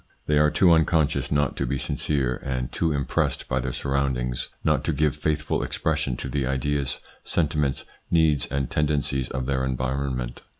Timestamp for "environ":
9.63-10.17